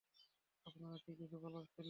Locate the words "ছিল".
1.65-1.79